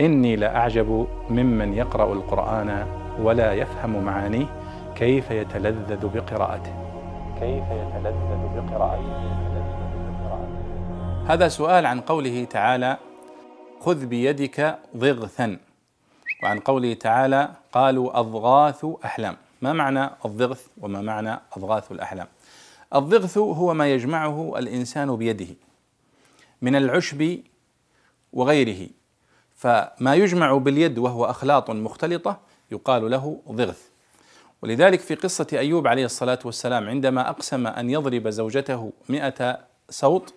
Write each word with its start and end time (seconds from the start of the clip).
إني 0.00 0.36
لأعجب 0.36 1.08
ممن 1.30 1.74
يقرأ 1.74 2.12
القرآن 2.12 2.86
ولا 3.20 3.52
يفهم 3.52 4.04
معانيه 4.04 4.46
كيف 4.96 5.30
يتلذذ 5.30 6.06
بقراءته. 6.08 6.74
كيف 7.40 7.64
يتلذذ 7.64 8.42
بقراءته. 8.56 9.38
هذا 11.28 11.48
سؤال 11.48 11.86
عن 11.86 12.00
قوله 12.00 12.44
تعالى 12.44 12.96
خذ 13.80 14.06
بيدك 14.06 14.78
ضغثا 14.96 15.58
وعن 16.42 16.58
قوله 16.58 16.94
تعالى 16.94 17.50
قالوا 17.72 18.20
أضغاث 18.20 18.86
أحلام 19.04 19.36
ما 19.62 19.72
معنى 19.72 20.10
الضغث 20.24 20.66
وما 20.80 21.00
معنى 21.00 21.40
أضغاث 21.56 21.92
الأحلام؟ 21.92 22.26
الضغث 22.94 23.38
هو 23.38 23.74
ما 23.74 23.92
يجمعه 23.92 24.58
الإنسان 24.58 25.16
بيده 25.16 25.54
من 26.62 26.76
العشب 26.76 27.38
وغيره. 28.32 28.88
فما 29.58 30.14
يجمع 30.14 30.56
باليد 30.56 30.98
وهو 30.98 31.24
أخلاط 31.24 31.70
مختلطة 31.70 32.40
يقال 32.70 33.10
له 33.10 33.40
ضغث. 33.48 33.88
ولذلك 34.62 35.00
في 35.00 35.14
قصة 35.14 35.46
أيوب 35.52 35.86
عليه 35.86 36.04
الصلاة 36.04 36.38
والسلام 36.44 36.88
عندما 36.88 37.30
أقسم 37.30 37.66
أن 37.66 37.90
يضرب 37.90 38.28
زوجته 38.28 38.92
مئة 39.08 39.58
صوت 39.90 40.34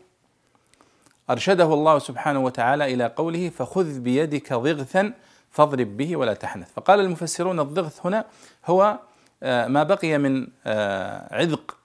أرشده 1.29 1.73
الله 1.73 1.99
سبحانه 1.99 2.39
وتعالى 2.39 2.93
إلى 2.93 3.05
قوله 3.05 3.49
فخذ 3.49 3.99
بيدك 3.99 4.53
ضغثا 4.53 5.13
فاضرب 5.51 5.97
به 5.97 6.15
ولا 6.15 6.33
تحنث. 6.33 6.71
فقال 6.73 6.99
المفسرون 6.99 7.59
الضغث 7.59 8.05
هنا 8.05 8.25
هو 8.65 8.99
آه، 9.43 9.67
ما 9.67 9.83
بقي 9.83 10.17
من 10.17 10.47
آه، 10.65 11.35
عذق 11.35 11.77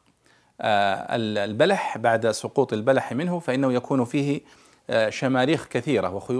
آه، 0.60 1.06
البلح. 1.16 1.98
بعد 1.98 2.30
سقوط 2.30 2.72
البلح 2.72 3.12
منه 3.12 3.38
فإنه 3.38 3.72
يكون 3.72 4.04
فيه 4.04 4.40
شماريخ 5.08 5.66
كثيرة 5.68 6.30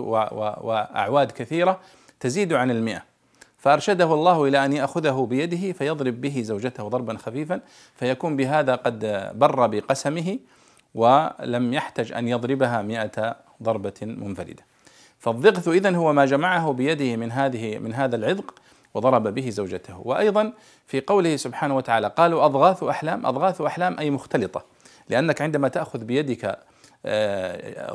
وأعواد 0.60 1.32
كثيرة 1.32 1.80
تزيد 2.20 2.52
عن 2.52 2.70
المئة. 2.70 3.02
فأرشده 3.59 4.15
الله 4.15 4.45
إلى 4.45 4.65
أن 4.65 4.73
يأخذه 4.73 5.26
بيده 5.30 5.73
فيضرب 5.73 6.20
به 6.20 6.43
زوجته 6.43 6.88
ضربا 6.88 7.16
خفيفا 7.16 7.60
فيكون 7.96 8.37
بهذا 8.37 8.74
قد 8.74 9.30
بر 9.35 9.66
بقسمه 9.66 10.38
ولم 10.95 11.73
يحتج 11.74 12.12
أن 12.12 12.29
يضربها 12.29 12.82
مئة 12.82 13.37
ضربة 13.62 13.95
منفردة. 14.02 14.65
فالضغث 15.18 15.68
إذن 15.68 15.95
هو 15.95 16.13
ما 16.13 16.24
جمعه 16.24 16.73
بيده 16.73 17.16
من 17.16 17.32
هذه 17.32 17.79
من 17.79 17.95
هذا 17.95 18.16
العذق 18.16 18.54
وضرب 18.95 19.35
به 19.35 19.51
زوجته. 19.51 20.01
وأيضا 20.04 20.52
في 20.87 21.01
قوله 21.01 21.37
سبحانه 21.37 21.76
وتعالى 21.76 22.09
قالوا 22.09 22.45
أضغاث 22.45 22.82
أحلام 22.82 23.26
أضغاث 23.26 23.60
أحلام 23.60 23.98
أي 23.98 24.10
مختلطة 24.10 24.65
لأنك 25.09 25.42
عندما 25.42 25.68
تأخذ 25.68 26.04
بيدك 26.04 26.45
آه، 26.45 26.59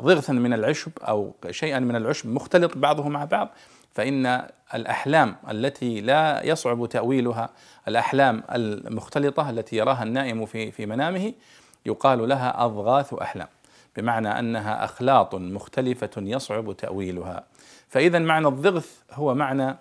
ضغثا 0.00 0.32
من 0.32 0.52
العشب 0.52 0.92
أو 1.00 1.34
شيئا 1.50 1.78
من 1.78 1.96
العشب 1.96 2.28
مختلط 2.28 2.78
بعضه 2.78 3.08
مع 3.08 3.24
بعض 3.24 3.48
فإن 3.92 4.46
الأحلام 4.74 5.36
التي 5.50 6.00
لا 6.00 6.46
يصعب 6.46 6.86
تأويلها 6.86 7.50
الأحلام 7.88 8.42
المختلطة 8.52 9.50
التي 9.50 9.76
يراها 9.76 10.02
النائم 10.02 10.46
في 10.46 10.70
في 10.70 10.86
منامه 10.86 11.32
يقال 11.86 12.28
لها 12.28 12.64
أضغاث 12.64 13.14
أحلام 13.14 13.48
بمعنى 13.96 14.38
أنها 14.38 14.84
أخلاط 14.84 15.34
مختلفة 15.34 16.10
يصعب 16.16 16.76
تأويلها. 16.76 17.44
فإذا 17.88 18.18
معنى 18.18 18.48
الضغث 18.48 18.98
هو 19.12 19.34
معنى 19.34 19.76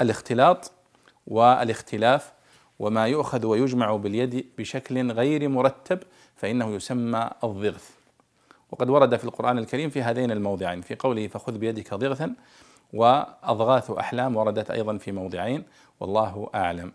الاختلاط 0.00 0.72
والاختلاف 1.26 2.32
وما 2.78 3.06
يؤخذ 3.06 3.46
ويجمع 3.46 3.96
باليد 3.96 4.46
بشكل 4.58 5.12
غير 5.12 5.48
مرتب 5.48 5.98
فإنه 6.36 6.74
يسمى 6.74 7.30
الضغث. 7.44 7.99
وقد 8.72 8.90
ورد 8.90 9.16
في 9.16 9.24
القرآن 9.24 9.58
الكريم 9.58 9.90
في 9.90 10.02
هذين 10.02 10.30
الموضعين. 10.30 10.80
في 10.80 10.94
قوله 10.94 11.28
فخذ 11.28 11.58
بيدك 11.58 11.94
ضغثا 11.94 12.34
وأضغاث 12.92 13.90
أحلام 13.90 14.36
وردت 14.36 14.70
أيضا 14.70 14.98
في 14.98 15.12
موضعين. 15.12 15.64
والله 16.00 16.50
أعلم. 16.54 16.92